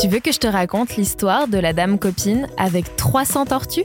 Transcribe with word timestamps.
Tu 0.00 0.08
veux 0.08 0.20
que 0.20 0.32
je 0.32 0.38
te 0.38 0.46
raconte 0.46 0.96
l'histoire 0.96 1.48
de 1.48 1.58
la 1.58 1.72
dame 1.72 1.98
copine 1.98 2.46
avec 2.56 2.96
300 2.96 3.46
tortues? 3.46 3.84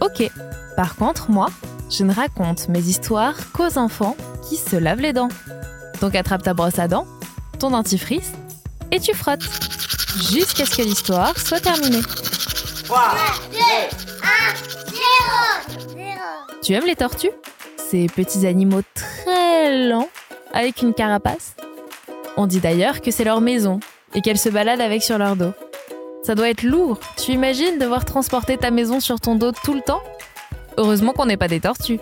Ok. 0.00 0.28
Par 0.74 0.96
contre, 0.96 1.30
moi, 1.30 1.48
je 1.90 2.02
ne 2.02 2.12
raconte 2.12 2.68
mes 2.68 2.80
histoires 2.80 3.34
qu'aux 3.52 3.78
enfants 3.78 4.16
qui 4.48 4.56
se 4.56 4.76
lavent 4.76 5.00
les 5.00 5.12
dents. 5.12 5.28
Donc 6.00 6.14
attrape 6.14 6.42
ta 6.42 6.54
brosse 6.54 6.78
à 6.78 6.88
dents, 6.88 7.06
ton 7.58 7.70
dentifrice 7.70 8.32
et 8.90 9.00
tu 9.00 9.14
frottes 9.14 9.44
jusqu'à 10.30 10.64
ce 10.64 10.76
que 10.76 10.82
l'histoire 10.82 11.38
soit 11.38 11.60
terminée. 11.60 12.02
3, 12.84 12.98
2, 13.52 13.58
1, 13.58 13.60
0, 14.86 15.00
0. 15.78 15.89
Tu 16.70 16.76
aimes 16.76 16.86
les 16.86 16.94
tortues? 16.94 17.32
Ces 17.78 18.06
petits 18.06 18.46
animaux 18.46 18.82
très 18.94 19.88
lents 19.88 20.06
avec 20.52 20.82
une 20.82 20.94
carapace? 20.94 21.56
On 22.36 22.46
dit 22.46 22.60
d'ailleurs 22.60 23.00
que 23.00 23.10
c'est 23.10 23.24
leur 23.24 23.40
maison 23.40 23.80
et 24.14 24.20
qu'elles 24.20 24.38
se 24.38 24.50
baladent 24.50 24.80
avec 24.80 25.02
sur 25.02 25.18
leur 25.18 25.34
dos. 25.34 25.50
Ça 26.22 26.36
doit 26.36 26.48
être 26.48 26.62
lourd. 26.62 27.00
Tu 27.16 27.32
imagines 27.32 27.78
devoir 27.78 28.04
transporter 28.04 28.56
ta 28.56 28.70
maison 28.70 29.00
sur 29.00 29.18
ton 29.18 29.34
dos 29.34 29.50
tout 29.50 29.74
le 29.74 29.80
temps? 29.80 30.00
Heureusement 30.76 31.12
qu'on 31.12 31.26
n'est 31.26 31.36
pas 31.36 31.48
des 31.48 31.58
tortues. 31.58 31.98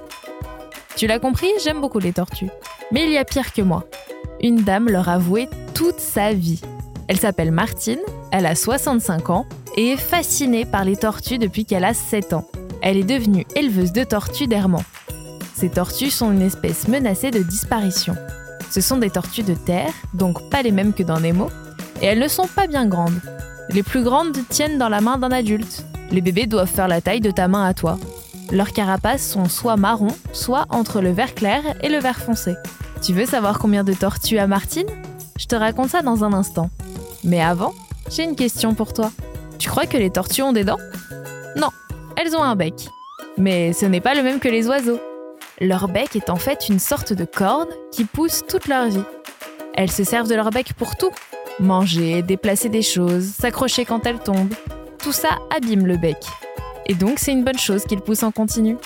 Tu 0.96 1.06
l'as 1.06 1.18
compris, 1.18 1.48
j'aime 1.64 1.80
beaucoup 1.80 1.98
les 1.98 2.12
tortues. 2.12 2.50
Mais 2.92 3.06
il 3.06 3.12
y 3.12 3.16
a 3.16 3.24
pire 3.24 3.54
que 3.54 3.62
moi. 3.62 3.84
Une 4.42 4.64
dame 4.64 4.90
leur 4.90 5.08
a 5.08 5.16
voué 5.16 5.48
toute 5.72 5.98
sa 5.98 6.34
vie. 6.34 6.60
Elle 7.08 7.18
s'appelle 7.18 7.52
Martine, 7.52 8.02
elle 8.32 8.44
a 8.44 8.54
65 8.54 9.30
ans 9.30 9.46
et 9.78 9.92
est 9.92 9.96
fascinée 9.96 10.66
par 10.66 10.84
les 10.84 10.96
tortues 10.96 11.38
depuis 11.38 11.64
qu'elle 11.64 11.86
a 11.86 11.94
7 11.94 12.34
ans. 12.34 12.44
Elle 12.80 12.96
est 12.96 13.04
devenue 13.04 13.46
éleveuse 13.56 13.92
de 13.92 14.04
tortues 14.04 14.46
d'Hermant. 14.46 14.84
Ces 15.54 15.68
tortues 15.68 16.10
sont 16.10 16.30
une 16.30 16.42
espèce 16.42 16.86
menacée 16.86 17.30
de 17.30 17.40
disparition. 17.40 18.16
Ce 18.70 18.80
sont 18.80 18.98
des 18.98 19.10
tortues 19.10 19.42
de 19.42 19.54
terre, 19.54 19.92
donc 20.14 20.48
pas 20.50 20.62
les 20.62 20.70
mêmes 20.70 20.92
que 20.92 21.02
dans 21.02 21.18
Nemo, 21.18 21.50
et 22.00 22.06
elles 22.06 22.20
ne 22.20 22.28
sont 22.28 22.46
pas 22.46 22.66
bien 22.66 22.86
grandes. 22.86 23.20
Les 23.70 23.82
plus 23.82 24.02
grandes 24.02 24.36
tiennent 24.48 24.78
dans 24.78 24.88
la 24.88 25.00
main 25.00 25.18
d'un 25.18 25.32
adulte. 25.32 25.84
Les 26.10 26.20
bébés 26.20 26.46
doivent 26.46 26.70
faire 26.70 26.88
la 26.88 27.00
taille 27.00 27.20
de 27.20 27.30
ta 27.30 27.48
main 27.48 27.64
à 27.64 27.74
toi. 27.74 27.98
Leurs 28.50 28.72
carapaces 28.72 29.28
sont 29.28 29.48
soit 29.48 29.76
marron, 29.76 30.14
soit 30.32 30.66
entre 30.70 31.00
le 31.00 31.10
vert 31.10 31.34
clair 31.34 31.62
et 31.82 31.88
le 31.88 31.98
vert 31.98 32.20
foncé. 32.20 32.54
Tu 33.02 33.12
veux 33.12 33.26
savoir 33.26 33.58
combien 33.58 33.84
de 33.84 33.92
tortues 33.92 34.38
a 34.38 34.46
Martine? 34.46 34.86
Je 35.38 35.46
te 35.46 35.54
raconte 35.54 35.90
ça 35.90 36.02
dans 36.02 36.24
un 36.24 36.32
instant. 36.32 36.70
Mais 37.24 37.42
avant, 37.42 37.74
j'ai 38.10 38.24
une 38.24 38.36
question 38.36 38.74
pour 38.74 38.92
toi. 38.92 39.10
Tu 39.58 39.68
crois 39.68 39.86
que 39.86 39.96
les 39.98 40.10
tortues 40.10 40.42
ont 40.42 40.52
des 40.52 40.64
dents? 40.64 40.78
Non, 41.56 41.68
elles 42.18 42.36
ont 42.36 42.42
un 42.42 42.56
bec. 42.56 42.88
Mais 43.36 43.72
ce 43.72 43.86
n'est 43.86 44.00
pas 44.00 44.14
le 44.14 44.22
même 44.22 44.40
que 44.40 44.48
les 44.48 44.66
oiseaux. 44.68 44.98
Leur 45.60 45.88
bec 45.88 46.16
est 46.16 46.30
en 46.30 46.36
fait 46.36 46.68
une 46.68 46.80
sorte 46.80 47.12
de 47.12 47.24
corde 47.24 47.68
qui 47.92 48.04
pousse 48.04 48.42
toute 48.48 48.66
leur 48.66 48.88
vie. 48.88 49.04
Elles 49.74 49.90
se 49.90 50.02
servent 50.02 50.28
de 50.28 50.34
leur 50.34 50.50
bec 50.50 50.72
pour 50.74 50.96
tout. 50.96 51.12
Manger, 51.60 52.22
déplacer 52.22 52.68
des 52.68 52.82
choses, 52.82 53.24
s'accrocher 53.24 53.84
quand 53.84 54.04
elles 54.06 54.18
tombent. 54.18 54.54
Tout 54.98 55.12
ça 55.12 55.38
abîme 55.54 55.86
le 55.86 55.96
bec. 55.96 56.16
Et 56.86 56.94
donc 56.94 57.18
c'est 57.18 57.32
une 57.32 57.44
bonne 57.44 57.58
chose 57.58 57.84
qu'il 57.84 58.00
pousse 58.00 58.24
en 58.24 58.32
continu. 58.32 58.76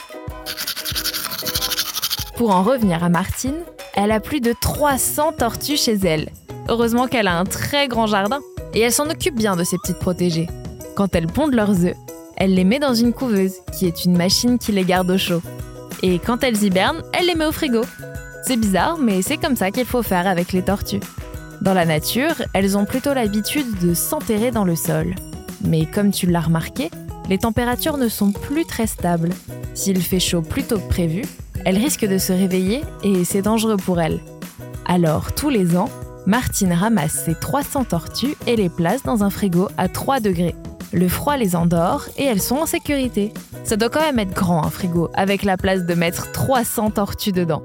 Pour 2.37 2.55
en 2.55 2.63
revenir 2.63 3.03
à 3.03 3.09
Martine, 3.09 3.61
elle 3.95 4.11
a 4.11 4.21
plus 4.21 4.41
de 4.41 4.55
300 4.59 5.33
tortues 5.39 5.77
chez 5.77 5.95
elle. 6.05 6.29
Heureusement 6.69 7.07
qu'elle 7.07 7.29
a 7.29 7.39
un 7.39 7.45
très 7.45 7.89
grand 7.89 8.07
jardin 8.07 8.41
et 8.75 8.81
elle 8.81 8.93
s'en 8.93 9.09
occupe 9.09 9.37
bien 9.37 9.57
de 9.57 9.65
ses 9.65 9.79
petites 9.79 9.99
protégées. 9.99 10.49
Quand 10.97 11.15
elles 11.15 11.27
pondent 11.27 11.55
leurs 11.55 11.85
œufs, 11.85 11.97
elle 12.37 12.55
les 12.55 12.65
met 12.65 12.79
dans 12.79 12.95
une 12.95 13.13
couveuse, 13.13 13.55
qui 13.73 13.87
est 13.87 14.05
une 14.05 14.17
machine 14.17 14.59
qui 14.59 14.73
les 14.73 14.85
garde 14.85 15.11
au 15.11 15.19
chaud. 15.19 15.43
Et 16.03 16.19
quand 16.19 16.43
elles 16.43 16.63
hibernent, 16.63 17.03
elle 17.13 17.27
les 17.27 17.35
met 17.35 17.47
au 17.47 17.53
frigo. 17.53 17.83
C'est 18.45 18.57
bizarre, 18.57 18.99
mais 18.99 19.23
c'est 19.23 19.37
comme 19.37 19.57
ça 19.57 19.71
qu'il 19.71 19.87
faut 19.87 20.03
faire 20.03 20.27
avec 20.27 20.53
les 20.53 20.63
tortues. 20.63 21.01
Dans 21.61 21.75
la 21.75 21.85
nature, 21.85 22.43
elles 22.55 22.77
ont 22.77 22.85
plutôt 22.85 23.15
l'habitude 23.15 23.79
de 23.81 23.95
s'enterrer 23.95 24.51
dans 24.51 24.65
le 24.65 24.75
sol. 24.75 25.15
Mais 25.65 25.87
comme 25.87 26.11
tu 26.11 26.27
l'as 26.27 26.41
remarqué, 26.41 26.91
les 27.29 27.39
températures 27.39 27.99
ne 27.99 28.09
sont 28.09 28.33
plus 28.33 28.65
très 28.65 28.89
stables. 28.89 29.31
S'il 29.75 30.03
fait 30.03 30.19
chaud 30.19 30.43
plus 30.43 30.65
tôt 30.65 30.79
que 30.79 30.89
prévu, 30.89 31.23
elles 31.65 31.79
risquent 31.79 32.09
de 32.09 32.19
se 32.19 32.33
réveiller 32.33 32.83
et 33.05 33.25
c'est 33.25 33.43
dangereux 33.43 33.77
pour 33.77 34.01
elles. 34.01 34.21
Alors, 34.87 35.33
tous 35.33 35.49
les 35.49 35.77
ans, 35.77 35.89
Martine 36.27 36.73
ramasse 36.73 37.25
ses 37.25 37.35
300 37.35 37.85
tortues 37.85 38.35
et 38.47 38.57
les 38.57 38.69
place 38.69 39.03
dans 39.03 39.23
un 39.23 39.31
frigo 39.31 39.69
à 39.77 39.89
3 39.89 40.21
degrés. 40.21 40.57
Le 40.93 41.09
froid 41.09 41.37
les 41.37 41.57
endort 41.57 42.05
et 42.19 42.25
elles 42.25 42.43
sont 42.43 42.57
en 42.57 42.67
sécurité. 42.67 43.33
Ça 43.65 43.77
doit 43.77 43.89
quand 43.89 44.03
même 44.03 44.19
être 44.19 44.35
grand 44.35 44.63
un 44.63 44.71
frigo, 44.71 45.11
avec 45.15 45.43
la 45.43 45.57
place 45.57 45.87
de 45.87 45.95
mettre 45.95 46.33
300 46.33 46.91
tortues 46.91 47.33
dedans. 47.33 47.63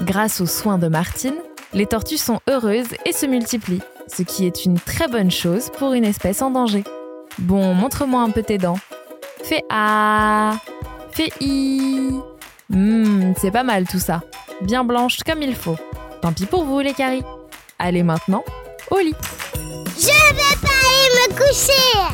Grâce 0.00 0.40
aux 0.40 0.46
soins 0.46 0.78
de 0.78 0.88
Martine, 0.88 1.36
les 1.72 1.86
tortues 1.86 2.16
sont 2.16 2.40
heureuses 2.48 2.94
et 3.06 3.12
se 3.12 3.26
multiplient, 3.26 3.82
ce 4.08 4.22
qui 4.22 4.44
est 4.46 4.64
une 4.64 4.78
très 4.78 5.06
bonne 5.06 5.30
chose 5.30 5.70
pour 5.78 5.92
une 5.92 6.04
espèce 6.04 6.42
en 6.42 6.50
danger. 6.50 6.82
Bon, 7.38 7.74
montre-moi 7.74 8.22
un 8.22 8.30
peu 8.30 8.42
tes 8.42 8.58
dents. 8.58 8.78
Fais 9.44 9.62
A, 9.70 10.54
fais 11.12 11.30
I. 11.40 12.10
Hum, 12.72 13.34
c'est 13.40 13.50
pas 13.52 13.62
mal 13.62 13.86
tout 13.86 13.98
ça. 13.98 14.22
Bien 14.62 14.82
blanche 14.82 15.18
comme 15.24 15.42
il 15.42 15.54
faut. 15.54 15.76
Tant 16.22 16.32
pis 16.32 16.46
pour 16.46 16.64
vous 16.64 16.80
les 16.80 16.94
caries. 16.94 17.24
Allez 17.78 18.02
maintenant, 18.02 18.44
au 18.90 18.98
lit. 18.98 19.14
Je 19.96 20.08
pas 20.60 20.68
aller 20.68 21.28
me 21.28 21.34
coucher 21.36 22.13